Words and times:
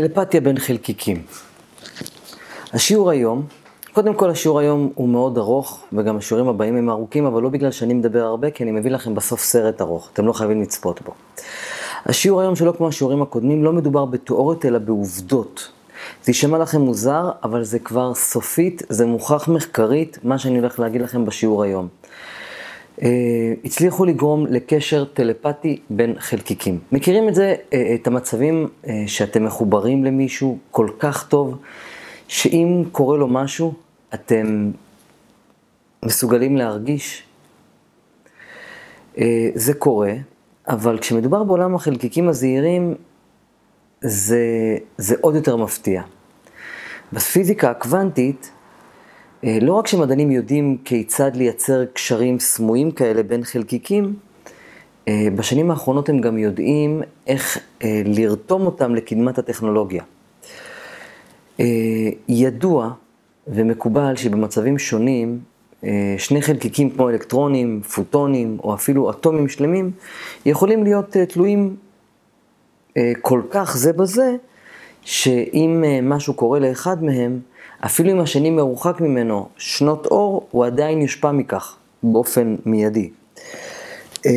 טלפתיה 0.00 0.40
בין 0.40 0.58
חלקיקים. 0.58 1.22
השיעור 2.72 3.10
היום, 3.10 3.46
קודם 3.92 4.14
כל 4.14 4.30
השיעור 4.30 4.58
היום 4.58 4.92
הוא 4.94 5.08
מאוד 5.08 5.38
ארוך, 5.38 5.84
וגם 5.92 6.16
השיעורים 6.16 6.48
הבאים 6.48 6.76
הם 6.76 6.90
ארוכים, 6.90 7.26
אבל 7.26 7.42
לא 7.42 7.48
בגלל 7.48 7.70
שאני 7.70 7.94
מדבר 7.94 8.22
הרבה, 8.22 8.50
כי 8.50 8.64
אני 8.64 8.72
מביא 8.72 8.90
לכם 8.90 9.14
בסוף 9.14 9.40
סרט 9.40 9.80
ארוך, 9.80 10.08
אתם 10.12 10.26
לא 10.26 10.32
חייבים 10.32 10.62
לצפות 10.62 11.02
בו. 11.02 11.12
השיעור 12.06 12.40
היום 12.40 12.56
שלא 12.56 12.72
כמו 12.76 12.88
השיעורים 12.88 13.22
הקודמים, 13.22 13.64
לא 13.64 13.72
מדובר 13.72 14.04
בתיאוריות 14.04 14.64
אלא 14.64 14.78
בעובדות. 14.78 15.68
זה 16.24 16.30
יישמע 16.30 16.58
לכם 16.58 16.80
מוזר, 16.80 17.30
אבל 17.44 17.64
זה 17.64 17.78
כבר 17.78 18.14
סופית, 18.14 18.82
זה 18.88 19.06
מוכח 19.06 19.48
מחקרית, 19.48 20.18
מה 20.22 20.38
שאני 20.38 20.58
הולך 20.58 20.80
להגיד 20.80 21.00
לכם 21.00 21.24
בשיעור 21.24 21.62
היום. 21.62 21.88
Uh, 22.96 23.02
הצליחו 23.64 24.04
לגרום 24.04 24.46
לקשר 24.46 25.04
טלפתי 25.04 25.80
בין 25.90 26.14
חלקיקים. 26.18 26.78
מכירים 26.92 27.28
את 27.28 27.34
זה, 27.34 27.54
uh, 27.58 27.74
את 27.94 28.06
המצבים 28.06 28.68
uh, 28.84 28.88
שאתם 29.06 29.44
מחוברים 29.44 30.04
למישהו 30.04 30.58
כל 30.70 30.88
כך 30.98 31.28
טוב, 31.28 31.58
שאם 32.28 32.82
קורה 32.92 33.16
לו 33.16 33.28
משהו, 33.28 33.74
אתם 34.14 34.70
מסוגלים 36.02 36.56
להרגיש? 36.56 37.22
זה 39.54 39.74
קורה, 39.78 40.12
אבל 40.68 40.98
כשמדובר 40.98 41.44
בעולם 41.44 41.74
החלקיקים 41.74 42.28
הזעירים, 42.28 42.94
זה, 44.00 44.76
זה 44.98 45.14
עוד 45.20 45.34
יותר 45.34 45.56
מפתיע. 45.56 46.02
בפיזיקה 47.12 47.70
הקוונטית, 47.70 48.50
אה, 48.50 48.55
לא 49.46 49.72
רק 49.72 49.86
שמדענים 49.86 50.30
יודעים 50.30 50.76
כיצד 50.84 51.36
לייצר 51.36 51.84
קשרים 51.84 52.38
סמויים 52.38 52.90
כאלה 52.90 53.22
בין 53.22 53.44
חלקיקים, 53.44 54.14
אה, 55.08 55.28
בשנים 55.36 55.70
האחרונות 55.70 56.08
הם 56.08 56.20
גם 56.20 56.38
יודעים 56.38 57.02
איך 57.26 57.58
אה, 57.84 58.02
לרתום 58.04 58.66
אותם 58.66 58.94
לקדמת 58.94 59.38
הטכנולוגיה. 59.38 60.02
ידוע 62.28 62.90
ומקובל 63.46 64.16
שבמצבים 64.16 64.78
שונים, 64.78 65.38
שני 66.18 66.42
חלקיקים 66.42 66.90
כמו 66.90 67.08
אלקטרונים, 67.10 67.80
פוטונים 67.94 68.56
או 68.64 68.74
אפילו 68.74 69.10
אטומים 69.10 69.48
שלמים, 69.48 69.90
יכולים 70.46 70.84
להיות 70.84 71.16
תלויים 71.16 71.76
כל 73.20 73.42
כך 73.50 73.76
זה 73.76 73.92
בזה, 73.92 74.36
שאם 75.02 75.84
משהו 76.02 76.34
קורה 76.34 76.58
לאחד 76.58 77.04
מהם, 77.04 77.40
אפילו 77.84 78.10
אם 78.10 78.20
השני 78.20 78.50
מרוחק 78.50 79.00
ממנו 79.00 79.48
שנות 79.56 80.06
אור, 80.06 80.46
הוא 80.50 80.66
עדיין 80.66 81.00
יושפע 81.00 81.32
מכך 81.32 81.76
באופן 82.02 82.56
מיידי. 82.66 83.10
אה, 84.26 84.30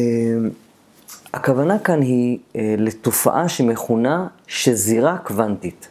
הכוונה 1.33 1.79
כאן 1.79 2.01
היא 2.01 2.37
אה, 2.55 2.75
לתופעה 2.77 3.49
שמכונה 3.49 4.27
שזירה 4.47 5.17
קוונטית. 5.17 5.87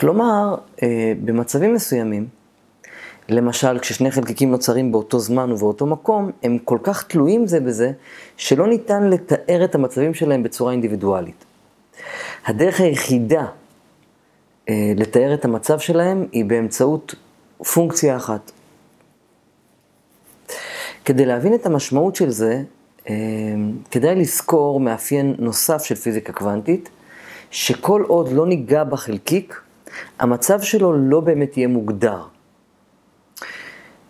כלומר, 0.00 0.54
אה, 0.82 1.12
במצבים 1.24 1.74
מסוימים, 1.74 2.26
למשל, 3.28 3.78
כששני 3.78 4.10
חלקיקים 4.10 4.50
נוצרים 4.50 4.92
באותו 4.92 5.18
זמן 5.18 5.52
ובאותו 5.52 5.86
מקום, 5.86 6.30
הם 6.42 6.58
כל 6.58 6.78
כך 6.82 7.02
תלויים 7.02 7.46
זה 7.46 7.60
בזה, 7.60 7.92
שלא 8.36 8.66
ניתן 8.66 9.10
לתאר 9.10 9.64
את 9.64 9.74
המצבים 9.74 10.14
שלהם 10.14 10.42
בצורה 10.42 10.72
אינדיבידואלית. 10.72 11.44
הדרך 12.46 12.80
היחידה 12.80 13.46
לתאר 14.70 15.34
את 15.34 15.44
המצב 15.44 15.78
שלהם 15.78 16.26
היא 16.32 16.44
באמצעות 16.44 17.14
פונקציה 17.72 18.16
אחת. 18.16 18.52
כדי 21.04 21.26
להבין 21.26 21.54
את 21.54 21.66
המשמעות 21.66 22.16
של 22.16 22.30
זה, 22.30 22.62
אה, 23.08 23.14
כדאי 23.90 24.14
לזכור 24.14 24.80
מאפיין 24.80 25.34
נוסף 25.38 25.84
של 25.84 25.94
פיזיקה 25.94 26.32
קוונטית, 26.32 26.88
שכל 27.50 28.04
עוד 28.06 28.32
לא 28.32 28.46
ניגע 28.46 28.84
בחלקיק, 28.84 29.60
המצב 30.18 30.60
שלו 30.60 30.92
לא 30.92 31.20
באמת 31.20 31.56
יהיה 31.56 31.68
מוגדר. 31.68 32.22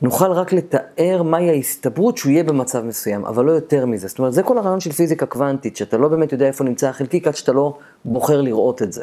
נוכל 0.03 0.33
רק 0.33 0.53
לתאר 0.53 1.23
מהי 1.23 1.51
ההסתברות 1.51 2.19
שהוא 2.19 2.33
יהיה 2.33 2.45
במצב 2.45 2.85
מסוים, 2.85 3.25
אבל 3.25 3.45
לא 3.45 3.53
יותר 3.53 3.87
מזה. 3.87 4.09
זאת 4.09 4.19
אומרת, 4.19 4.33
זה 4.33 4.43
כל 4.43 4.59
הרעיון 4.59 4.81
של 4.81 4.93
פיזיקה 4.93 5.27
קוונטית, 5.27 5.77
שאתה 5.77 5.97
לא 5.97 6.09
באמת 6.09 6.33
יודע 6.33 6.47
איפה 6.47 6.65
נמצא 6.65 6.89
החלקיק 6.89 7.27
עד 7.27 7.37
שאתה 7.37 7.53
לא 7.53 7.79
בוחר 8.05 8.41
לראות 8.41 8.83
את 8.83 8.93
זה. 8.93 9.03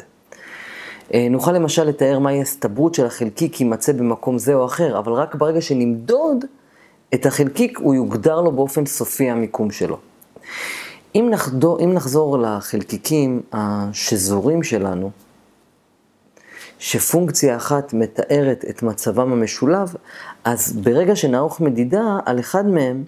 אה, 1.14 1.28
נוכל 1.30 1.52
למשל 1.52 1.84
לתאר 1.84 2.18
מהי 2.18 2.38
ההסתברות 2.38 2.94
של 2.94 3.06
החלקיק 3.06 3.60
יימצא 3.60 3.92
במקום 3.92 4.38
זה 4.38 4.54
או 4.54 4.64
אחר, 4.64 4.98
אבל 4.98 5.12
רק 5.12 5.34
ברגע 5.34 5.60
שנמדוד 5.60 6.44
את 7.14 7.26
החלקיק, 7.26 7.78
הוא 7.78 7.94
יוגדר 7.94 8.40
לו 8.40 8.52
באופן 8.52 8.86
סופי 8.86 9.30
המיקום 9.30 9.70
שלו. 9.70 9.98
אם, 11.14 11.28
נחדור, 11.30 11.80
אם 11.80 11.92
נחזור 11.92 12.38
לחלקיקים 12.38 13.42
השזורים 13.52 14.62
שלנו, 14.62 15.10
שפונקציה 16.78 17.56
אחת 17.56 17.92
מתארת 17.92 18.64
את 18.70 18.82
מצבם 18.82 19.32
המשולב, 19.32 19.94
אז 20.44 20.72
ברגע 20.72 21.16
שנערוך 21.16 21.60
מדידה 21.60 22.18
על 22.24 22.40
אחד 22.40 22.66
מהם, 22.66 23.04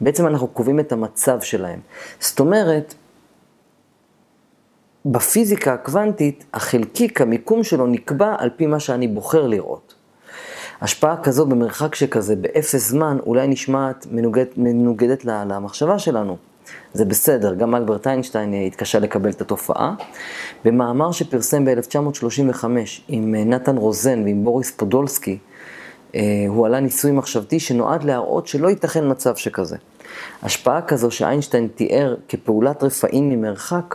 בעצם 0.00 0.26
אנחנו 0.26 0.48
קובעים 0.48 0.80
את 0.80 0.92
המצב 0.92 1.40
שלהם. 1.40 1.80
זאת 2.20 2.40
אומרת, 2.40 2.94
בפיזיקה 5.10 5.74
הקוונטית, 5.74 6.44
החלקיק, 6.54 7.20
המיקום 7.20 7.64
שלו 7.64 7.86
נקבע 7.86 8.34
על 8.38 8.50
פי 8.56 8.66
מה 8.66 8.80
שאני 8.80 9.08
בוחר 9.08 9.46
לראות. 9.46 9.94
השפעה 10.80 11.16
כזו 11.22 11.46
במרחק 11.46 11.94
שכזה, 11.94 12.36
באפס 12.36 12.88
זמן, 12.88 13.18
אולי 13.26 13.48
נשמעת 13.48 14.06
מנוגד, 14.10 14.44
מנוגדת 14.56 15.24
למחשבה 15.24 15.98
שלנו. 15.98 16.36
זה 16.94 17.04
בסדר, 17.04 17.54
גם 17.54 17.74
אלברט 17.74 18.06
איינשטיין 18.06 18.54
התקשה 18.66 18.98
לקבל 18.98 19.30
את 19.30 19.40
התופעה. 19.40 19.94
במאמר 20.64 21.12
שפרסם 21.12 21.64
ב-1935 21.64 22.64
עם 23.08 23.34
נתן 23.34 23.76
רוזן 23.76 24.22
ועם 24.24 24.44
בוריס 24.44 24.70
פודולסקי, 24.70 25.38
אה, 26.14 26.20
הוא 26.48 26.66
עלה 26.66 26.80
ניסוי 26.80 27.12
מחשבתי 27.12 27.60
שנועד 27.60 28.04
להראות 28.04 28.46
שלא 28.46 28.68
ייתכן 28.68 29.10
מצב 29.10 29.36
שכזה. 29.36 29.76
השפעה 30.42 30.82
כזו 30.82 31.10
שאיינשטיין 31.10 31.68
תיאר 31.74 32.14
כפעולת 32.28 32.82
רפאים 32.82 33.28
ממרחק, 33.28 33.94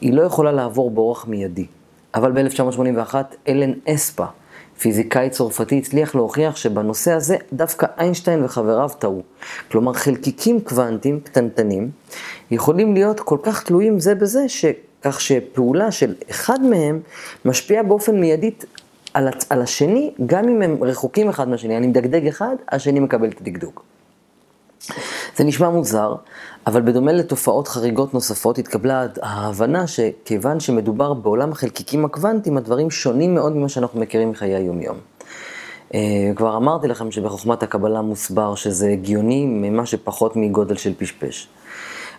היא 0.00 0.12
לא 0.12 0.22
יכולה 0.22 0.52
לעבור 0.52 0.90
באורח 0.90 1.26
מיידי. 1.26 1.66
אבל 2.14 2.32
ב-1981 2.32 3.14
אלן 3.48 3.72
אספה, 3.88 4.24
פיזיקאי 4.78 5.30
צרפתי, 5.30 5.78
הצליח 5.78 6.14
להוכיח 6.14 6.56
שבנושא 6.56 7.12
הזה 7.12 7.36
דווקא 7.52 7.86
איינשטיין 7.98 8.44
וחבריו 8.44 8.90
טעו. 8.98 9.22
כלומר, 9.70 9.92
חלקיקים 9.92 10.60
קוונטיים 10.60 11.20
קטנטנים 11.20 11.90
יכולים 12.50 12.94
להיות 12.94 13.20
כל 13.20 13.38
כך 13.42 13.62
תלויים 13.62 14.00
זה 14.00 14.14
בזה, 14.14 14.48
ש... 14.48 14.64
כך 15.02 15.20
שפעולה 15.20 15.90
של 15.90 16.14
אחד 16.30 16.60
מהם 16.62 17.00
משפיעה 17.44 17.82
באופן 17.82 18.20
מיידית 18.20 18.64
על. 19.14 19.28
על 19.50 19.62
השני, 19.62 20.10
גם 20.26 20.48
אם 20.48 20.62
הם 20.62 20.84
רחוקים 20.84 21.28
אחד 21.28 21.48
מהשני. 21.48 21.76
אני 21.76 21.86
מדגדג 21.86 22.26
אחד, 22.26 22.56
השני 22.68 23.00
מקבל 23.00 23.28
את 23.28 23.40
הדגדוג. 23.40 23.80
זה 25.36 25.44
נשמע 25.44 25.68
מוזר, 25.70 26.14
אבל 26.66 26.82
בדומה 26.82 27.12
לתופעות 27.12 27.68
חריגות 27.68 28.14
נוספות, 28.14 28.58
התקבלה 28.58 29.06
ההבנה 29.22 29.86
שכיוון 29.86 30.60
שמדובר 30.60 31.14
בעולם 31.14 31.52
החלקיקים 31.52 32.04
הקוונטיים, 32.04 32.56
הדברים 32.56 32.90
שונים 32.90 33.34
מאוד 33.34 33.56
ממה 33.56 33.68
שאנחנו 33.68 34.00
מכירים 34.00 34.30
מחיי 34.30 34.54
היומיום. 34.54 34.96
אה, 35.94 36.32
כבר 36.36 36.56
אמרתי 36.56 36.88
לכם 36.88 37.10
שבחוכמת 37.10 37.62
הקבלה 37.62 38.02
מוסבר 38.02 38.54
שזה 38.54 38.88
הגיוני 38.88 39.46
ממה 39.46 39.86
שפחות 39.86 40.36
מגודל 40.36 40.76
של 40.76 40.94
פשפש. 40.98 41.48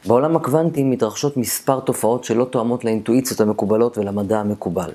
בעולם 0.05 0.35
הקוונטי 0.35 0.83
מתרחשות 0.83 1.37
מספר 1.37 1.79
תופעות 1.79 2.23
שלא 2.23 2.45
תואמות 2.45 2.85
לאינטואיציות 2.85 3.41
המקובלות 3.41 3.97
ולמדע 3.97 4.39
המקובל. 4.39 4.91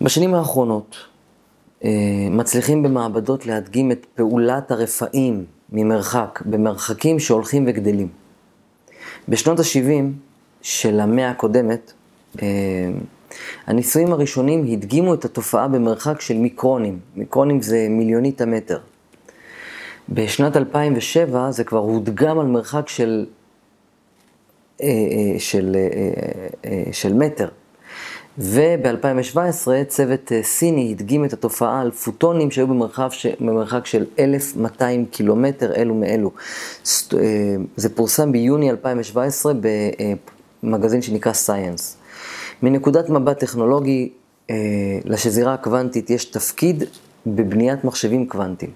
בשנים 0.00 0.34
האחרונות 0.34 0.96
אה, 1.84 1.90
מצליחים 2.30 2.82
במעבדות 2.82 3.46
להדגים 3.46 3.92
את 3.92 4.06
פעולת 4.14 4.70
הרפאים 4.70 5.44
ממרחק, 5.74 6.42
במרחקים 6.46 7.18
שהולכים 7.18 7.64
וגדלים. 7.66 8.08
בשנות 9.28 9.58
ה-70 9.58 10.04
של 10.62 11.00
המאה 11.00 11.30
הקודמת, 11.30 11.92
אה, 12.42 12.46
הניסויים 13.66 14.12
הראשונים 14.12 14.64
הדגימו 14.72 15.14
את 15.14 15.24
התופעה 15.24 15.68
במרחק 15.68 16.20
של 16.20 16.34
מיקרונים. 16.34 16.98
מיקרונים 17.16 17.62
זה 17.62 17.86
מיליונית 17.90 18.40
המטר. 18.40 18.78
בשנת 20.08 20.56
2007 20.56 21.50
זה 21.50 21.64
כבר 21.64 21.78
הודגם 21.78 22.38
על 22.38 22.46
מרחק 22.46 22.88
של, 22.88 23.26
אה, 24.82 24.86
אה, 24.86 25.40
של, 25.40 25.76
של 26.92 27.14
מטר. 27.14 27.48
וב-2017 28.38 29.38
צוות 29.88 30.32
אה, 30.32 30.42
סיני 30.42 30.90
הדגים 30.90 31.24
את 31.24 31.32
התופעה 31.32 31.80
על 31.80 31.90
פוטונים 31.90 32.50
שהיו 32.50 32.66
במרחב 32.66 33.10
ש... 33.10 33.26
במרחק 33.40 33.86
של 33.86 34.04
1,200 34.18 35.06
קילומטר 35.06 35.74
אלו 35.74 35.94
מאלו. 35.94 36.30
אה, 37.14 37.18
זה 37.76 37.94
פורסם 37.94 38.32
ביוני 38.32 38.70
2017 38.70 39.52
במגזין 40.62 41.02
שנקרא 41.02 41.32
Science. 41.32 41.82
מנקודת 42.62 43.10
מבט 43.10 43.38
טכנולוגי, 43.38 44.10
אה, 44.50 44.56
לשזירה 45.04 45.54
הקוונטית 45.54 46.10
יש 46.10 46.24
תפקיד 46.24 46.84
בבניית 47.26 47.84
מחשבים 47.84 48.26
קוונטיים. 48.26 48.70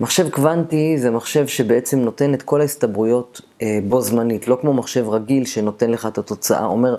מחשב 0.00 0.30
קוונטי 0.30 0.98
זה 0.98 1.10
מחשב 1.10 1.46
שבעצם 1.46 1.98
נותן 1.98 2.34
את 2.34 2.42
כל 2.42 2.60
ההסתברויות 2.60 3.40
בו 3.88 4.00
זמנית, 4.00 4.48
לא 4.48 4.58
כמו 4.60 4.74
מחשב 4.74 5.08
רגיל 5.08 5.44
שנותן 5.44 5.90
לך 5.90 6.06
את 6.06 6.18
התוצאה, 6.18 6.64
אומר, 6.64 6.96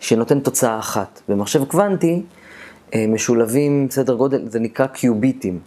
שנותן 0.00 0.40
תוצאה 0.40 0.78
אחת. 0.78 1.20
במחשב 1.28 1.64
קוונטי 1.64 2.22
משולבים 2.96 3.86
סדר 3.90 4.14
גודל, 4.14 4.48
זה 4.48 4.60
נקרא 4.60 4.86
קיוביטים. 4.86 5.58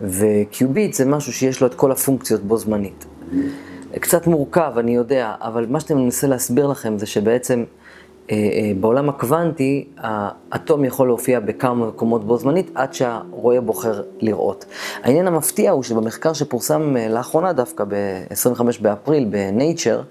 וקיוביט 0.00 0.94
זה 0.94 1.04
משהו 1.04 1.32
שיש 1.32 1.60
לו 1.60 1.66
את 1.66 1.74
כל 1.74 1.92
הפונקציות 1.92 2.42
בו 2.42 2.56
זמנית. 2.56 3.06
קצת 4.00 4.26
מורכב, 4.26 4.72
אני 4.78 4.94
יודע, 4.94 5.34
אבל 5.40 5.66
מה 5.68 5.80
שאתם 5.80 5.98
מנסה 5.98 6.26
להסביר 6.26 6.66
לכם 6.66 6.98
זה 6.98 7.06
שבעצם 7.06 7.58
אה, 7.58 7.64
אה, 7.64 7.77
בעולם 8.80 9.08
הקוונטי, 9.08 9.88
האטום 9.96 10.84
יכול 10.84 11.06
להופיע 11.06 11.40
בכמה 11.40 11.86
מקומות 11.86 12.24
בו 12.24 12.38
זמנית 12.38 12.70
עד 12.74 12.94
שהרואה 12.94 13.60
בוחר 13.60 14.02
לראות. 14.20 14.64
העניין 15.02 15.26
המפתיע 15.26 15.70
הוא 15.70 15.82
שבמחקר 15.82 16.32
שפורסם 16.32 16.96
אה, 16.96 17.08
לאחרונה 17.08 17.52
דווקא 17.52 17.84
ב-25 17.88 18.62
באפריל 18.80 19.26
ב-Nature, 19.30 20.02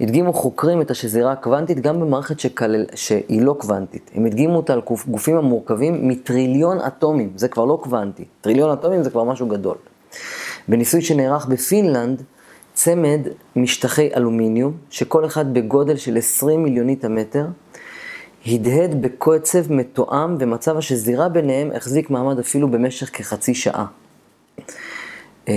הדגימו 0.00 0.32
חוקרים 0.32 0.80
את 0.80 0.90
השזירה 0.90 1.32
הקוונטית 1.32 1.80
גם 1.80 2.00
במערכת 2.00 2.40
שכל... 2.40 2.74
שהיא 2.94 3.42
לא 3.42 3.56
קוונטית. 3.58 4.10
הם 4.14 4.26
הדגימו 4.26 4.56
אותה 4.56 4.72
על 4.72 4.80
גופים 5.08 5.36
המורכבים 5.36 6.08
מטריליון 6.08 6.78
אטומים, 6.80 7.30
זה 7.36 7.48
כבר 7.48 7.64
לא 7.64 7.78
קוונטי. 7.82 8.24
טריליון 8.40 8.70
אטומים 8.70 9.02
זה 9.02 9.10
כבר 9.10 9.24
משהו 9.24 9.46
גדול. 9.46 9.76
בניסוי 10.68 11.02
שנערך 11.02 11.46
בפינלנד, 11.46 12.22
צמד 12.76 13.20
משטחי 13.56 14.08
אלומיניום, 14.16 14.72
שכל 14.90 15.26
אחד 15.26 15.54
בגודל 15.54 15.96
של 15.96 16.18
20 16.18 16.62
מיליונית 16.62 17.04
המטר, 17.04 17.46
הדהד 18.46 19.02
בקצב 19.02 19.72
מתואם 19.72 20.36
ומצב 20.40 20.76
השזירה 20.76 21.28
ביניהם 21.28 21.70
החזיק 21.74 22.10
מעמד 22.10 22.38
אפילו 22.38 22.68
במשך 22.68 23.18
כחצי 23.18 23.54
שעה. 23.54 23.86
אמ, 25.48 25.54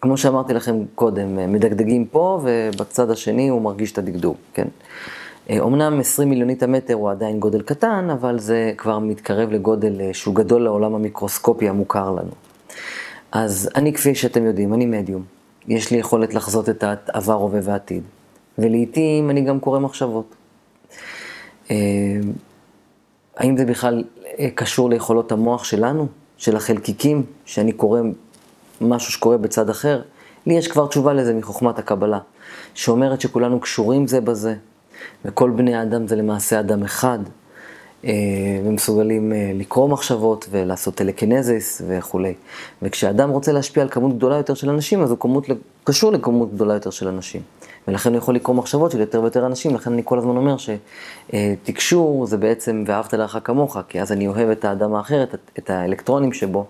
כמו 0.00 0.16
שאמרתי 0.16 0.54
לכם 0.54 0.84
קודם, 0.94 1.52
מדגדגים 1.52 2.06
פה 2.06 2.40
ובצד 2.42 3.10
השני 3.10 3.48
הוא 3.48 3.62
מרגיש 3.62 3.92
את 3.92 3.98
הדגדוג, 3.98 4.36
כן? 4.54 4.68
אומנם 5.58 5.94
אה, 5.94 6.00
20 6.00 6.30
מיליונית 6.30 6.62
המטר 6.62 6.94
הוא 6.94 7.10
עדיין 7.10 7.40
גודל 7.40 7.62
קטן, 7.62 8.08
אבל 8.12 8.38
זה 8.38 8.72
כבר 8.76 8.98
מתקרב 8.98 9.50
לגודל 9.50 10.00
אה, 10.00 10.14
שהוא 10.14 10.34
גדול 10.34 10.62
לעולם 10.62 10.94
המיקרוסקופי 10.94 11.68
המוכר 11.68 12.10
לנו. 12.10 12.32
אז 13.32 13.70
אני, 13.74 13.92
כפי 13.92 14.14
שאתם 14.14 14.44
יודעים, 14.44 14.74
אני 14.74 14.86
מדיום. 14.86 15.39
יש 15.68 15.90
לי 15.90 15.98
יכולת 15.98 16.34
לחזות 16.34 16.68
את 16.68 16.84
העבר, 16.84 17.32
הווה 17.32 17.60
ועתיד. 17.62 18.02
ולעיתים 18.58 19.30
אני 19.30 19.40
גם 19.40 19.60
קורא 19.60 19.78
מחשבות. 19.78 20.34
אה, 21.70 21.76
האם 23.36 23.56
זה 23.56 23.64
בכלל 23.64 24.04
קשור 24.54 24.90
ליכולות 24.90 25.32
המוח 25.32 25.64
שלנו, 25.64 26.06
של 26.36 26.56
החלקיקים, 26.56 27.22
שאני 27.44 27.72
קורא 27.72 28.00
משהו 28.80 29.12
שקורה 29.12 29.38
בצד 29.38 29.70
אחר? 29.70 30.02
לי 30.46 30.54
יש 30.54 30.68
כבר 30.68 30.86
תשובה 30.86 31.12
לזה 31.12 31.34
מחוכמת 31.34 31.78
הקבלה, 31.78 32.18
שאומרת 32.74 33.20
שכולנו 33.20 33.60
קשורים 33.60 34.06
זה 34.06 34.20
בזה, 34.20 34.54
וכל 35.24 35.50
בני 35.50 35.74
האדם 35.74 36.06
זה 36.06 36.16
למעשה 36.16 36.60
אדם 36.60 36.82
אחד, 36.82 37.18
אה, 37.18 37.39
ומסוגלים 38.64 39.32
אה, 39.32 39.50
לקרוא 39.54 39.88
מחשבות 39.88 40.48
ולעשות 40.50 40.94
טלקינזיס 40.94 41.82
וכולי. 41.88 42.34
וכשאדם 42.82 43.30
רוצה 43.30 43.52
להשפיע 43.52 43.82
על 43.82 43.88
כמות 43.88 44.16
גדולה 44.16 44.36
יותר 44.36 44.54
של 44.54 44.70
אנשים, 44.70 45.02
אז 45.02 45.10
הוא 45.10 45.18
כמות, 45.18 45.46
קשור 45.84 46.12
לכמות 46.12 46.54
גדולה 46.54 46.74
יותר 46.74 46.90
של 46.90 47.08
אנשים. 47.08 47.42
ולכן 47.88 48.10
הוא 48.10 48.18
יכול 48.18 48.34
לקרוא 48.34 48.56
מחשבות 48.56 48.90
של 48.90 49.00
יותר 49.00 49.20
ויותר 49.20 49.46
אנשים, 49.46 49.74
לכן 49.74 49.92
אני 49.92 50.02
כל 50.04 50.18
הזמן 50.18 50.36
אומר 50.36 50.56
שתקשור 51.32 52.26
זה 52.26 52.36
בעצם 52.36 52.84
ואהבת 52.86 53.14
לך 53.14 53.38
כמוך, 53.44 53.76
כי 53.88 54.00
אז 54.00 54.12
אני 54.12 54.26
אוהב 54.26 54.50
את 54.50 54.64
האדם 54.64 54.94
האחר, 54.94 55.24
את 55.58 55.70
האלקטרונים 55.70 56.32
שבו, 56.32 56.66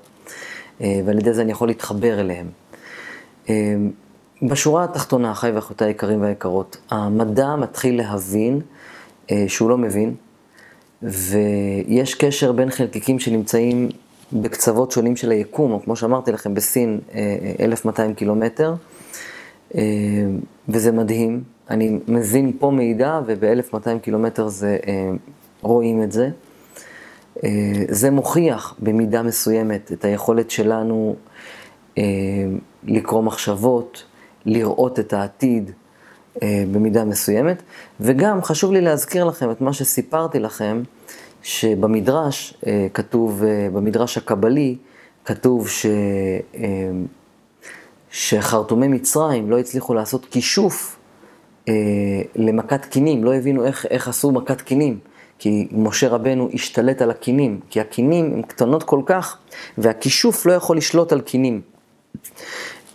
אה, 0.80 1.00
ועל 1.04 1.18
ידי 1.18 1.32
זה 1.32 1.42
אני 1.42 1.52
יכול 1.52 1.68
להתחבר 1.68 2.20
אליהם. 2.20 2.46
בשורה 4.42 4.84
התחתונה, 4.84 5.32
אחיי 5.32 5.52
ואחותיי 5.52 5.88
היקרים 5.88 6.22
והיקרות, 6.22 6.76
המדע 6.90 7.56
מתחיל 7.56 7.96
להבין 8.02 8.60
שהוא 9.48 9.70
לא 9.70 9.78
מבין, 9.78 10.14
ויש 11.02 12.14
קשר 12.14 12.52
בין 12.52 12.70
חלקיקים 12.70 13.18
שנמצאים 13.18 13.88
בקצוות 14.32 14.90
שונים 14.90 15.16
של 15.16 15.30
היקום, 15.30 15.72
או 15.72 15.82
כמו 15.82 15.96
שאמרתי 15.96 16.32
לכם, 16.32 16.54
בסין 16.54 17.00
1200 17.60 18.10
אה, 18.10 18.14
קילומטר, 18.14 18.74
אה, 19.74 19.82
וזה 20.68 20.92
מדהים. 20.92 21.42
אני 21.70 21.98
מזין 22.08 22.52
פה 22.58 22.70
מידע, 22.70 23.20
וב-1200 23.26 23.98
קילומטר 24.02 24.48
זה, 24.48 24.78
אה, 24.86 25.10
רואים 25.62 26.02
את 26.02 26.12
זה. 26.12 26.30
זה 27.88 28.10
מוכיח 28.10 28.74
במידה 28.78 29.22
מסוימת 29.22 29.92
את 29.92 30.04
היכולת 30.04 30.50
שלנו 30.50 31.16
לקרוא 32.84 33.22
מחשבות, 33.22 34.04
לראות 34.46 34.98
את 34.98 35.12
העתיד, 35.12 35.70
אה, 35.70 35.79
במידה 36.42 37.04
מסוימת, 37.04 37.62
וגם 38.00 38.42
חשוב 38.42 38.72
לי 38.72 38.80
להזכיר 38.80 39.24
לכם 39.24 39.50
את 39.50 39.60
מה 39.60 39.72
שסיפרתי 39.72 40.38
לכם, 40.38 40.82
שבמדרש 41.42 42.54
אה, 42.66 42.86
כתוב, 42.94 43.44
אה, 43.44 43.68
במדרש 43.72 44.18
הקבלי, 44.18 44.76
כתוב 45.24 45.68
ש... 45.68 45.86
שחרטומי 48.10 48.88
מצרים 48.88 49.50
לא 49.50 49.58
הצליחו 49.58 49.94
לעשות 49.94 50.26
כישוף 50.30 50.96
אה, 51.68 51.74
למכת 52.36 52.84
קינים, 52.84 53.24
לא 53.24 53.34
הבינו 53.34 53.64
איך, 53.64 53.86
איך 53.90 54.08
עשו 54.08 54.30
מכת 54.30 54.60
קינים, 54.60 54.98
כי 55.38 55.68
משה 55.72 56.08
רבנו 56.08 56.48
השתלט 56.54 57.02
על 57.02 57.10
הקינים, 57.10 57.60
כי 57.70 57.80
הקינים 57.80 58.32
הן 58.34 58.42
קטנות 58.42 58.82
כל 58.82 59.00
כך, 59.06 59.38
והכישוף 59.78 60.46
לא 60.46 60.52
יכול 60.52 60.76
לשלוט 60.76 61.12
על 61.12 61.20
קינים. 61.20 61.60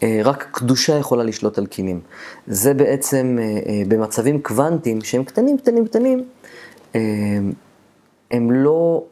אה, 0.04 0.22
רק 0.24 0.48
קדושה 0.52 0.98
יכולה 0.98 1.24
לשלוט 1.24 1.58
על 1.58 1.66
קינים. 1.66 2.00
זה 2.48 2.74
בעצם 2.74 3.38
אה, 3.40 3.44
אה, 3.44 3.82
במצבים 3.88 4.42
קוונטיים 4.42 5.02
שהם 5.02 5.24
קטנים, 5.24 5.58
קטנים, 5.58 5.88
קטנים, 5.88 6.24
הם 8.32 8.52
לא, 8.52 9.04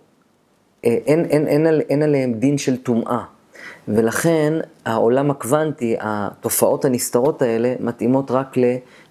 אין, 0.83 1.25
אין, 1.25 1.47
אין, 1.47 1.68
אין, 1.68 1.81
אין 1.89 2.03
עליהם 2.03 2.33
דין 2.33 2.57
של 2.57 2.77
טומאה. 2.77 3.24
ולכן 3.88 4.53
העולם 4.85 5.31
הקוונטי, 5.31 5.95
התופעות 6.00 6.86
הנסתרות 6.86 7.41
האלה, 7.41 7.75
מתאימות 7.79 8.31
רק 8.31 8.56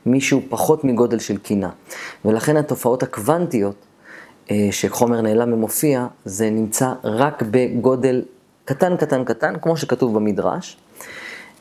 למישהו 0.07 0.43
פחות 0.49 0.85
מגודל 0.85 1.19
של 1.19 1.37
קינה. 1.37 1.71
ולכן 2.25 2.57
התופעות 2.57 3.03
הקוונטיות, 3.03 3.75
שחומר 4.71 5.21
נעלם 5.21 5.53
ומופיע, 5.53 6.07
זה 6.25 6.51
נמצא 6.51 6.93
רק 7.05 7.43
בגודל 7.51 8.23
קטן, 8.65 8.97
קטן, 8.97 9.25
קטן, 9.25 9.55
כמו 9.63 9.77
שכתוב 9.77 10.15
במדרש. 10.15 10.77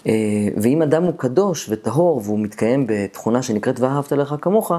אה, 0.07 0.13
ואם 0.57 0.81
אדם 0.81 1.03
הוא 1.03 1.13
קדוש 1.18 1.69
וטהור 1.69 2.21
והוא 2.24 2.39
מתקיים 2.39 2.86
בתכונה 2.88 3.42
שנקראת 3.42 3.80
ואהבת 3.80 4.12
לך 4.12 4.36
כמוך, 4.42 4.71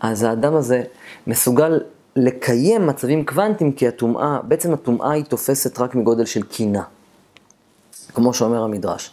אז 0.00 0.22
האדם 0.22 0.54
הזה 0.54 0.82
מסוגל 1.26 1.80
לקיים 2.16 2.86
מצבים 2.86 3.24
קוונטיים, 3.24 3.72
כי 3.72 3.88
הטומאה, 3.88 4.38
בעצם 4.42 4.72
הטומאה 4.72 5.10
היא 5.10 5.24
תופסת 5.24 5.80
רק 5.80 5.94
מגודל 5.94 6.24
של 6.24 6.42
קינה, 6.42 6.82
כמו 8.14 8.34
שאומר 8.34 8.62
המדרש. 8.62 9.10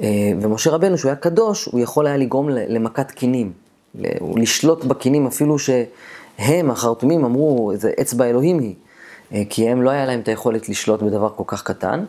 אה, 0.00 0.08
ומשה 0.40 0.70
רבנו, 0.70 0.98
שהוא 0.98 1.08
היה 1.08 1.16
קדוש, 1.16 1.64
הוא 1.64 1.80
יכול 1.80 2.06
היה 2.06 2.16
לגרום 2.16 2.48
למכת 2.48 3.10
קינים, 3.10 3.52
לשלוט 4.36 4.84
בקינים 4.84 5.26
אפילו 5.26 5.56
שהם, 5.58 6.70
החרטומים, 6.70 7.24
אמרו, 7.24 7.72
איזה 7.72 7.90
אצבע 8.00 8.24
אלוהים 8.24 8.58
היא, 8.58 8.74
אה, 9.32 9.42
כי 9.50 9.68
הם 9.68 9.82
לא 9.82 9.90
היה 9.90 10.06
להם 10.06 10.20
את 10.20 10.28
היכולת 10.28 10.68
לשלוט 10.68 11.02
בדבר 11.02 11.28
כל 11.36 11.44
כך 11.46 11.62
קטן. 11.62 12.04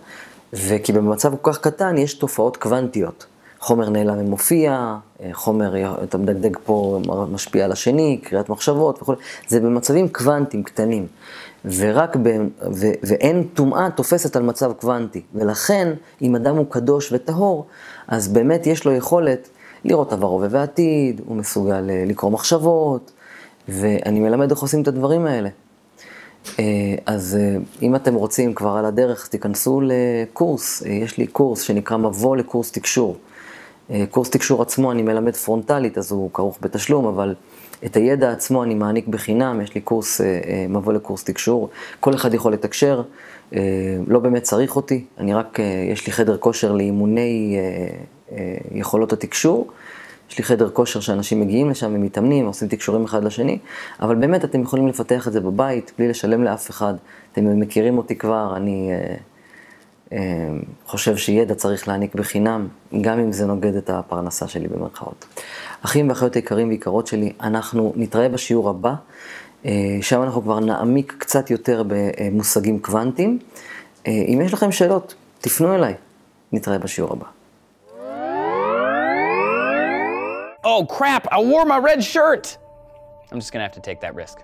וכי 0.54 0.92
במצב 0.92 1.34
כל 1.42 1.54
כך 1.54 1.60
קטן 1.60 1.98
יש 1.98 2.14
תופעות 2.14 2.58
קוונטיות. 2.58 3.26
חומר 3.60 3.90
נעלם 3.90 4.20
ומופיע, 4.20 4.96
אה, 5.22 5.30
חומר, 5.34 6.04
אתה 6.04 6.18
מדגדג 6.18 6.58
פה, 6.66 7.00
משפיע 7.32 7.66
על 7.66 7.72
השני, 7.72 8.20
קריאת 8.24 8.50
מחשבות 8.50 9.02
וכו', 9.02 9.14
זה 9.48 9.60
במצבים 9.60 10.10
קוונטיים 10.10 10.64
קטנים. 10.64 11.08
ורק 11.66 12.16
ב... 12.16 12.30
ו... 12.74 12.88
ואין 13.04 13.44
טומאה 13.54 13.90
תופסת 13.90 14.36
על 14.36 14.44
מצב 14.44 14.72
קוונטי. 14.74 15.22
ולכן, 15.36 15.94
אם 16.22 16.36
אדם 16.36 16.58
הוא 16.58 16.66
קדוש 16.70 17.12
וטהור, 17.12 17.66
אז 18.08 18.28
באמת 18.28 18.68
יש 18.68 18.86
לו 18.86 18.92
יכולת 18.92 19.50
לראות 19.84 20.14
עבר, 20.14 20.28
הווה 20.28 20.48
ועתיד, 20.52 21.22
הוא 21.26 21.36
מסוגל 21.36 21.90
אה, 21.90 22.04
לקרוא 22.08 22.32
מחשבות, 22.32 23.12
ואני 23.68 24.20
מלמד 24.20 24.52
איך 24.52 24.60
עושים 24.60 24.82
את 24.82 24.88
הדברים 24.88 25.26
האלה. 25.26 25.50
אה, 26.60 26.96
אז 27.06 27.38
אה, 27.42 27.58
אם 27.82 27.96
אתם 27.96 28.16
רוצים 28.16 28.54
כבר 28.54 28.70
על 28.70 28.86
הדרך, 28.86 29.28
תיכנסו 29.28 29.82
לקורס, 29.84 30.84
אה, 30.86 30.92
יש 30.92 31.18
לי 31.18 31.28
קורס 31.28 31.62
שנקרא 31.62 31.98
מבוא 31.98 32.38
לקורס 32.38 32.72
תקשור. 32.72 33.18
קורס 34.10 34.30
תקשור 34.30 34.62
עצמו 34.62 34.92
אני 34.92 35.02
מלמד 35.02 35.36
פרונטלית, 35.36 35.98
אז 35.98 36.12
הוא 36.12 36.30
כרוך 36.34 36.58
בתשלום, 36.62 37.06
אבל 37.06 37.36
את 37.86 37.96
הידע 37.96 38.32
עצמו 38.32 38.64
אני 38.64 38.76
מעניק 38.76 39.08
בחינם, 39.08 39.62
יש 39.62 39.76
לי 39.76 39.82
קורס, 39.82 40.22
מבוא 40.70 40.94
לקורס 40.94 41.24
תקשור, 41.24 41.70
כל 42.00 42.14
אחד 42.14 42.34
יכול 42.34 42.54
לתקשר, 42.54 43.02
לא 44.08 44.20
באמת 44.20 44.44
צריך 44.44 44.76
אותי, 44.76 45.06
אני 45.18 45.34
רק, 45.34 45.60
יש 45.92 46.08
לי 46.08 46.14
חדר 46.14 46.38
כושר 46.38 46.72
לאימוני 46.72 47.58
יכולות 48.72 49.14
התקשור. 49.14 49.68
יש 50.30 50.38
לי 50.38 50.44
חדר 50.44 50.70
כושר 50.70 51.00
שאנשים 51.00 51.42
מגיעים 51.42 51.70
לשם 51.70 51.92
ומתאמנים, 51.96 52.46
עושים 52.46 52.68
תקשורים 52.68 53.04
אחד 53.04 53.24
לשני, 53.24 53.60
אבל 54.02 54.16
באמת 54.16 54.46
אתם 54.46 54.62
יכולים 54.62 54.88
לפתח 54.88 55.28
את 55.28 55.34
זה 55.34 55.42
בבית, 55.42 55.92
בלי 55.98 56.08
לשלם 56.08 56.44
לאף 56.44 56.70
אחד. 56.70 56.94
אתם 57.32 57.60
מכירים 57.60 57.98
אותי 57.98 58.16
כבר, 58.16 58.54
אני, 58.56 58.92
אה, 58.92 59.16
חושב 60.86 61.18
שידע 61.18 61.56
צריך 61.56 61.88
להעניק 61.88 62.16
בחינם, 62.16 62.68
גם 63.02 63.20
אם 63.20 63.32
זה 63.32 63.46
נוגד 63.46 63.76
את 63.76 63.90
הפרנסה 63.90 64.48
שלי 64.48 64.68
במרכאות. 64.68 65.26
אחים 65.82 66.10
ואחיות 66.10 66.36
יקרים 66.36 66.70
ויקרות 66.70 67.08
שלי, 67.08 67.34
אנחנו 67.42 67.94
נתראה 67.96 68.30
בשיעור 68.30 68.70
הבא, 68.70 68.94
שם 70.02 70.24
אנחנו 70.24 70.42
כבר 70.42 70.60
נעמיק 70.60 71.16
קצת 71.18 71.52
יותר 71.52 71.84
במושגים 71.88 72.80
קוונטיים. 72.80 73.40
אם 74.08 74.42
יש 74.46 74.54
לכם 74.54 74.72
שאלות, 74.72 75.16
תפנו 75.42 75.76
אליי, 75.76 75.94
נתראה 76.52 76.78
בשיעור 76.78 77.14
הבא. 77.14 77.35
Oh 80.68 80.84
crap, 80.84 81.28
I 81.32 81.40
wore 81.40 81.64
my 81.64 81.78
red 81.78 82.04
shirt! 82.04 82.58
I'm 83.32 83.40
just 83.40 83.54
gonna 83.54 83.64
have 83.64 83.72
to 83.74 83.80
take 83.80 84.02
that 84.02 84.16
risk. 84.16 84.40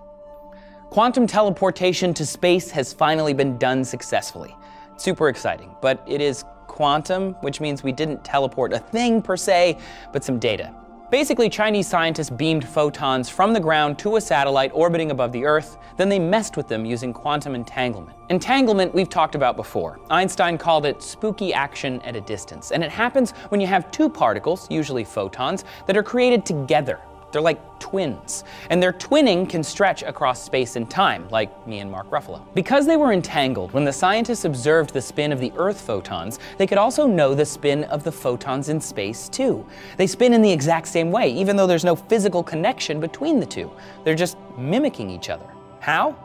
Quantum 0.88 1.26
teleportation 1.26 2.14
to 2.14 2.24
space 2.24 2.70
has 2.70 2.92
finally 2.92 3.34
been 3.34 3.58
done 3.58 3.84
successfully. 3.84 4.54
Super 4.96 5.28
exciting, 5.28 5.74
but 5.82 6.00
it 6.06 6.20
is 6.20 6.44
quantum, 6.68 7.32
which 7.40 7.60
means 7.60 7.82
we 7.82 7.90
didn't 7.90 8.22
teleport 8.22 8.72
a 8.72 8.78
thing 8.78 9.20
per 9.20 9.36
se, 9.36 9.78
but 10.12 10.22
some 10.22 10.38
data. 10.38 10.72
Basically, 11.12 11.50
Chinese 11.50 11.86
scientists 11.86 12.30
beamed 12.30 12.66
photons 12.66 13.28
from 13.28 13.52
the 13.52 13.60
ground 13.60 13.98
to 13.98 14.16
a 14.16 14.20
satellite 14.20 14.70
orbiting 14.72 15.10
above 15.10 15.30
the 15.30 15.44
Earth, 15.44 15.76
then 15.98 16.08
they 16.08 16.18
messed 16.18 16.56
with 16.56 16.68
them 16.68 16.86
using 16.86 17.12
quantum 17.12 17.54
entanglement. 17.54 18.16
Entanglement 18.30 18.94
we've 18.94 19.10
talked 19.10 19.34
about 19.34 19.54
before. 19.54 20.00
Einstein 20.08 20.56
called 20.56 20.86
it 20.86 21.02
spooky 21.02 21.52
action 21.52 22.00
at 22.00 22.16
a 22.16 22.20
distance, 22.22 22.70
and 22.70 22.82
it 22.82 22.90
happens 22.90 23.32
when 23.50 23.60
you 23.60 23.66
have 23.66 23.90
two 23.90 24.08
particles, 24.08 24.66
usually 24.70 25.04
photons, 25.04 25.66
that 25.84 25.98
are 25.98 26.02
created 26.02 26.46
together 26.46 26.98
they're 27.32 27.40
like 27.40 27.80
twins, 27.80 28.44
and 28.70 28.82
their 28.82 28.92
twinning 28.92 29.48
can 29.48 29.64
stretch 29.64 30.02
across 30.02 30.42
space 30.42 30.76
and 30.76 30.88
time, 30.90 31.28
like 31.30 31.66
me 31.66 31.80
and 31.80 31.90
Mark 31.90 32.08
Ruffalo. 32.10 32.42
Because 32.54 32.86
they 32.86 32.96
were 32.96 33.12
entangled, 33.12 33.72
when 33.72 33.84
the 33.84 33.92
scientists 33.92 34.44
observed 34.44 34.92
the 34.92 35.00
spin 35.00 35.32
of 35.32 35.40
the 35.40 35.52
Earth 35.56 35.80
photons, 35.80 36.38
they 36.58 36.66
could 36.66 36.78
also 36.78 37.06
know 37.06 37.34
the 37.34 37.44
spin 37.44 37.84
of 37.84 38.04
the 38.04 38.12
photons 38.12 38.68
in 38.68 38.80
space 38.80 39.28
too. 39.28 39.66
They 39.96 40.06
spin 40.06 40.32
in 40.32 40.42
the 40.42 40.52
exact 40.52 40.88
same 40.88 41.10
way, 41.10 41.32
even 41.32 41.56
though 41.56 41.66
there's 41.66 41.84
no 41.84 41.96
physical 41.96 42.42
connection 42.42 43.00
between 43.00 43.40
the 43.40 43.46
two. 43.46 43.70
They're 44.04 44.14
just 44.14 44.36
mimicking 44.56 45.10
each 45.10 45.30
other. 45.30 45.46
How? 45.80 46.16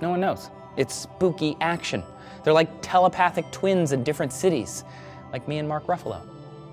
No 0.00 0.10
one 0.10 0.20
knows. 0.20 0.50
It's 0.76 0.94
spooky 0.94 1.56
action. 1.60 2.02
They're 2.42 2.52
like 2.52 2.68
telepathic 2.82 3.50
twins 3.52 3.92
in 3.92 4.02
different 4.02 4.32
cities, 4.32 4.84
like 5.32 5.46
me 5.46 5.58
and 5.58 5.68
Mark 5.68 5.86
Ruffalo. 5.86 6.20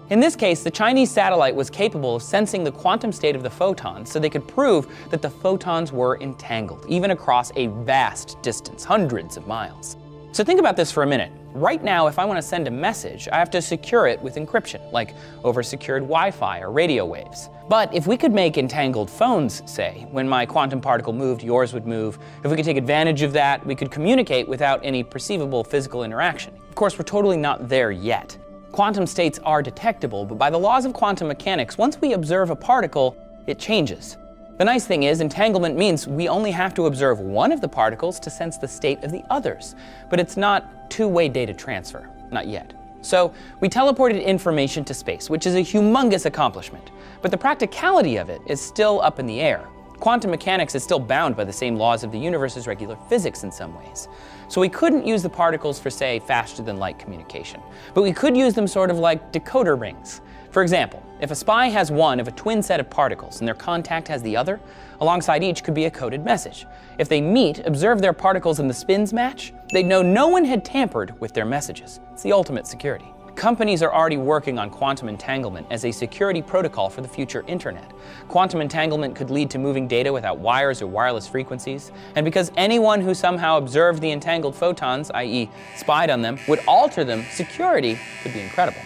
In 0.09 0.19
this 0.19 0.35
case, 0.35 0.63
the 0.63 0.71
Chinese 0.71 1.11
satellite 1.11 1.53
was 1.53 1.69
capable 1.69 2.15
of 2.15 2.23
sensing 2.23 2.63
the 2.63 2.71
quantum 2.71 3.11
state 3.11 3.35
of 3.35 3.43
the 3.43 3.49
photons 3.49 4.11
so 4.11 4.17
they 4.17 4.27
could 4.27 4.47
prove 4.47 4.87
that 5.11 5.21
the 5.21 5.29
photons 5.29 5.91
were 5.91 6.19
entangled, 6.19 6.83
even 6.89 7.11
across 7.11 7.51
a 7.55 7.67
vast 7.67 8.41
distance, 8.41 8.83
hundreds 8.83 9.37
of 9.37 9.45
miles. 9.45 9.97
So 10.31 10.43
think 10.43 10.59
about 10.59 10.75
this 10.75 10.91
for 10.91 11.03
a 11.03 11.07
minute. 11.07 11.31
Right 11.53 11.83
now, 11.83 12.07
if 12.07 12.17
I 12.17 12.25
want 12.25 12.39
to 12.39 12.41
send 12.41 12.67
a 12.67 12.71
message, 12.71 13.27
I 13.31 13.37
have 13.37 13.51
to 13.51 13.61
secure 13.61 14.07
it 14.07 14.19
with 14.19 14.33
encryption, 14.33 14.91
like 14.91 15.13
over 15.43 15.61
secured 15.61 16.01
Wi-Fi 16.01 16.59
or 16.61 16.71
radio 16.71 17.05
waves. 17.05 17.49
But 17.67 17.93
if 17.93 18.07
we 18.07 18.17
could 18.17 18.33
make 18.33 18.57
entangled 18.57 19.11
phones, 19.11 19.61
say, 19.71 20.07
when 20.09 20.27
my 20.27 20.43
quantum 20.43 20.81
particle 20.81 21.13
moved, 21.13 21.43
yours 21.43 21.71
would 21.71 21.85
move, 21.85 22.17
if 22.43 22.49
we 22.49 22.57
could 22.57 22.65
take 22.65 22.77
advantage 22.77 23.21
of 23.21 23.31
that, 23.33 23.63
we 23.63 23.75
could 23.75 23.91
communicate 23.91 24.47
without 24.47 24.79
any 24.83 25.03
perceivable 25.03 25.63
physical 25.63 26.03
interaction. 26.03 26.55
Of 26.67 26.73
course, 26.73 26.97
we're 26.97 27.05
totally 27.05 27.37
not 27.37 27.69
there 27.69 27.91
yet. 27.91 28.38
Quantum 28.71 29.07
states 29.07 29.39
are 29.43 29.63
detectable, 29.63 30.25
but 30.25 30.37
by 30.37 30.49
the 30.49 30.57
laws 30.57 30.85
of 30.85 30.93
quantum 30.93 31.27
mechanics, 31.27 31.77
once 31.77 31.99
we 31.99 32.13
observe 32.13 32.51
a 32.51 32.55
particle, 32.55 33.17
it 33.47 33.57
changes. 33.57 34.17
The 34.57 34.65
nice 34.65 34.85
thing 34.85 35.03
is, 35.03 35.21
entanglement 35.21 35.75
means 35.75 36.07
we 36.07 36.29
only 36.29 36.51
have 36.51 36.73
to 36.75 36.85
observe 36.85 37.19
one 37.19 37.51
of 37.51 37.61
the 37.61 37.67
particles 37.67 38.19
to 38.19 38.29
sense 38.29 38.57
the 38.57 38.67
state 38.67 39.03
of 39.03 39.11
the 39.11 39.23
others, 39.31 39.73
but 40.09 40.19
it's 40.19 40.37
not 40.37 40.91
two-way 40.91 41.29
data 41.29 41.53
transfer, 41.53 42.09
not 42.31 42.47
yet. 42.47 42.73
So 43.01 43.33
we 43.59 43.69
teleported 43.69 44.23
information 44.23 44.83
to 44.85 44.93
space, 44.93 45.29
which 45.29 45.47
is 45.47 45.55
a 45.55 45.59
humongous 45.61 46.25
accomplishment, 46.25 46.91
but 47.21 47.31
the 47.31 47.37
practicality 47.37 48.17
of 48.17 48.29
it 48.29 48.41
is 48.47 48.61
still 48.61 49.01
up 49.01 49.17
in 49.17 49.25
the 49.25 49.39
air. 49.39 49.67
Quantum 49.99 50.31
mechanics 50.31 50.75
is 50.75 50.83
still 50.83 50.99
bound 50.99 51.35
by 51.35 51.43
the 51.43 51.51
same 51.51 51.75
laws 51.75 52.05
of 52.05 52.11
the 52.11 52.19
universe's 52.19 52.67
regular 52.67 52.95
physics 53.09 53.43
in 53.43 53.51
some 53.51 53.77
ways. 53.77 54.07
So 54.47 54.61
we 54.61 54.69
couldn't 54.69 55.05
use 55.05 55.21
the 55.21 55.29
particles 55.29 55.77
for, 55.77 55.89
say, 55.89 56.19
faster 56.19 56.63
than 56.63 56.77
light 56.77 56.97
communication. 56.97 57.61
But 57.93 58.03
we 58.03 58.13
could 58.13 58.37
use 58.37 58.53
them 58.53 58.65
sort 58.65 58.91
of 58.91 58.97
like 58.97 59.33
decoder 59.33 59.79
rings. 59.79 60.21
For 60.51 60.61
example, 60.61 61.03
if 61.19 61.31
a 61.31 61.35
spy 61.35 61.67
has 61.67 61.91
one 61.91 62.21
of 62.21 62.29
a 62.29 62.31
twin 62.31 62.63
set 62.63 62.79
of 62.79 62.89
particles 62.89 63.39
and 63.39 63.47
their 63.47 63.55
contact 63.55 64.07
has 64.07 64.21
the 64.23 64.37
other, 64.37 64.61
alongside 65.01 65.43
each 65.43 65.65
could 65.65 65.73
be 65.73 65.85
a 65.85 65.91
coded 65.91 66.23
message. 66.23 66.65
If 66.97 67.09
they 67.09 67.19
meet, 67.19 67.59
observe 67.65 68.01
their 68.01 68.13
particles 68.13 68.59
and 68.59 68.69
the 68.69 68.73
spins 68.73 69.11
match, 69.11 69.53
they'd 69.73 69.85
know 69.85 70.01
no 70.01 70.29
one 70.29 70.45
had 70.45 70.63
tampered 70.63 71.19
with 71.19 71.33
their 71.33 71.45
messages. 71.45 71.99
It's 72.13 72.23
the 72.23 72.31
ultimate 72.31 72.67
security. 72.67 73.13
Companies 73.39 73.81
are 73.81 73.93
already 73.93 74.17
working 74.17 74.59
on 74.59 74.69
quantum 74.69 75.07
entanglement 75.07 75.65
as 75.69 75.85
a 75.85 75.93
security 75.93 76.41
protocol 76.41 76.89
for 76.89 76.99
the 76.99 77.07
future 77.07 77.45
internet. 77.47 77.89
Quantum 78.27 78.59
entanglement 78.59 79.15
could 79.15 79.29
lead 79.29 79.49
to 79.51 79.57
moving 79.57 79.87
data 79.87 80.11
without 80.11 80.39
wires 80.39 80.81
or 80.81 80.87
wireless 80.87 81.25
frequencies, 81.25 81.93
and 82.15 82.25
because 82.25 82.51
anyone 82.57 82.99
who 82.99 83.13
somehow 83.13 83.55
observed 83.55 84.01
the 84.01 84.11
entangled 84.11 84.57
photons, 84.57 85.09
i.e. 85.11 85.49
spied 85.77 86.09
on 86.09 86.21
them, 86.21 86.37
would 86.49 86.59
alter 86.67 87.05
them, 87.05 87.23
security 87.31 87.97
could 88.23 88.33
be 88.33 88.41
incredible. 88.41 88.81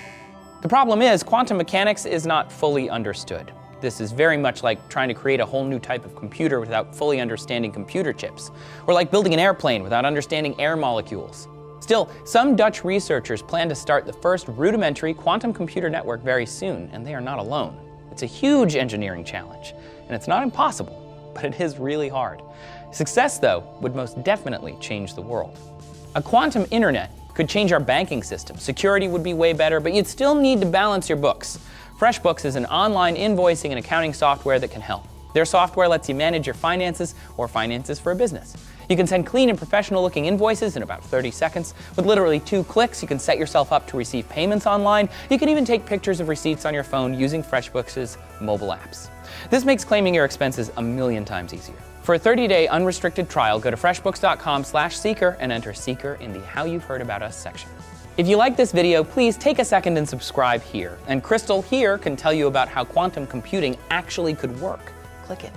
The 0.62 0.69
problem 0.69 1.01
is, 1.01 1.24
quantum 1.24 1.57
mechanics 1.57 2.05
is 2.05 2.27
not 2.27 2.51
fully 2.51 2.91
understood. 2.91 3.51
This 3.81 4.00
is 4.00 4.12
very 4.12 4.38
much 4.38 4.62
like 4.62 4.88
trying 4.88 5.07
to 5.07 5.15
create 5.15 5.39
a 5.39 5.45
whole 5.48 5.65
new 5.65 5.79
type 5.79 6.05
of 6.05 6.15
computer 6.15 6.60
without 6.60 6.95
fully 6.95 7.19
understanding 7.19 7.72
computer 7.72 8.13
chips, 8.13 8.51
or 8.86 8.93
like 8.93 9.10
building 9.10 9.33
an 9.33 9.39
airplane 9.39 9.81
without 9.81 10.05
understanding 10.05 10.53
air 10.62 10.75
molecules. 10.75 11.48
Still, 11.84 12.10
some 12.24 12.56
Dutch 12.56 12.86
researchers 12.86 13.42
plan 13.42 13.68
to 13.68 13.75
start 13.75 14.06
the 14.06 14.13
first 14.13 14.48
rudimentary 14.48 15.13
quantum 15.13 15.52
computer 15.52 15.90
network 15.90 16.24
very 16.24 16.46
soon, 16.46 16.90
and 16.94 17.06
they 17.06 17.13
are 17.13 17.20
not 17.20 17.40
alone. 17.40 17.78
It's 18.10 18.24
a 18.24 18.25
huge 18.25 18.78
engineering 18.78 19.25
challenge, 19.25 19.74
and 20.06 20.12
it's 20.12 20.25
not 20.25 20.44
impossible, 20.44 21.34
but 21.36 21.44
it 21.44 21.60
is 21.60 21.80
really 21.80 22.08
hard. 22.08 22.42
Success, 22.94 23.38
though, 23.38 23.68
would 23.82 23.98
most 23.98 24.24
definitely 24.24 24.78
change 24.80 25.13
the 25.13 25.22
world. 25.22 25.60
A 26.16 26.22
quantum 26.22 26.66
internet 26.72 27.12
could 27.34 27.50
change 27.50 27.74
our 27.74 27.82
banking 27.82 28.24
system. 28.24 28.56
Security 28.58 29.10
would 29.10 29.22
be 29.22 29.34
way 29.34 29.52
better, 29.52 29.82
but 29.82 29.94
you'd 29.94 30.08
still 30.08 30.36
need 30.36 30.62
to 30.62 30.66
balance 30.66 31.10
your 31.10 31.18
books. 31.18 31.60
FreshBooks 32.00 32.46
is 32.46 32.56
an 32.56 32.66
online 32.68 33.18
invoicing 33.18 33.72
and 33.72 33.80
accounting 33.80 34.13
software 34.13 34.58
that 34.58 34.72
can 34.72 34.80
help. 34.82 35.06
Their 35.34 35.44
software 35.44 35.90
lets 35.90 36.08
you 36.08 36.16
manage 36.16 36.48
your 36.48 36.54
finances 36.54 37.13
or 37.36 37.50
finances 37.50 38.00
for 38.00 38.13
a 38.13 38.16
business. 38.16 38.56
You 38.90 38.96
can 38.96 39.08
send 39.08 39.25
clean 39.25 39.50
and 39.50 39.58
professional 39.58 40.02
looking 40.02 40.25
invoices 40.25 40.75
in 40.75 40.84
about 40.84 41.04
30 41.04 41.32
seconds. 41.32 41.74
With 41.96 42.06
literally 42.06 42.40
two 42.40 42.63
clicks, 42.66 43.02
you 43.02 43.08
can 43.08 43.20
set 43.20 43.38
yourself 43.38 43.72
up 43.72 43.88
to 43.88 43.98
receive 43.98 44.28
payments 44.30 44.66
online. 44.66 45.10
You 45.30 45.38
can 45.38 45.50
even 45.50 45.66
take 45.66 45.86
pictures 45.86 46.20
of 46.20 46.28
receipts 46.28 46.66
on 46.66 46.74
your 46.74 46.84
phone 46.84 47.18
using 47.20 47.44
FreshBooks' 47.44 48.18
mobile 48.42 48.70
apps. 48.70 49.10
This 49.50 49.66
makes 49.66 49.84
claiming 49.84 50.13
your 50.13 50.25
expenses 50.25 50.72
a 50.78 50.82
million 50.82 51.25
times 51.25 51.54
easier. 51.54 51.75
For 52.02 52.16
a 52.16 52.20
30-day 52.20 52.68
unrestricted 52.68 53.30
trial, 53.30 53.60
go 53.60 53.72
to 53.72 53.78
freshbooks.com 53.78 54.66
slash 54.66 54.98
seeker 54.98 55.38
and 55.40 55.52
enter 55.52 55.74
seeker 55.74 56.16
in 56.20 56.34
the 56.34 56.42
How 56.42 56.66
You've 56.66 56.84
Heard 56.84 57.02
About 57.02 57.22
Us 57.22 57.38
section. 57.38 57.70
If 58.16 58.28
you 58.28 58.38
like 58.38 58.56
this 58.56 58.72
video, 58.72 59.04
please 59.04 59.38
take 59.38 59.58
a 59.58 59.66
second 59.66 59.98
and 59.98 60.08
subscribe 60.08 60.62
here. 60.62 61.00
And 61.08 61.24
Crystal 61.24 61.62
here 61.63 61.98
can 61.98 62.16
tell 62.16 62.34
you 62.34 62.48
about 62.48 62.68
how 62.68 62.84
quantum 62.84 63.25
computing 63.25 63.75
actually 63.90 64.36
could 64.36 64.60
work. 64.62 64.92
Click 65.24 65.46
it. 65.46 65.54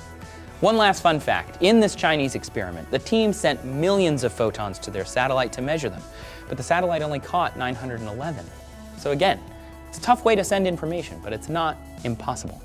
One 0.61 0.79
last 0.79 1.03
fun 1.03 1.21
fact. 1.21 1.59
In 1.61 1.81
this 1.81 1.95
Chinese 1.95 2.35
experiment, 2.35 2.91
the 2.91 2.99
team 2.99 3.35
sent 3.35 3.63
millions 3.67 4.25
of 4.25 4.33
photons 4.33 4.79
to 4.81 4.91
their 4.91 5.05
satellite 5.05 5.53
to 5.53 5.61
measure 5.61 5.91
them, 5.91 6.03
but 6.49 6.57
the 6.57 6.63
satellite 6.63 7.03
only 7.03 7.19
caught 7.19 7.59
911. 7.59 8.43
So 8.97 9.11
again, 9.11 9.39
it's 9.89 9.99
a 9.99 10.01
tough 10.01 10.25
way 10.25 10.35
to 10.35 10.43
send 10.43 10.67
information, 10.67 11.21
but 11.23 11.35
it's 11.35 11.51
not 11.51 11.77
impossible. 12.05 12.63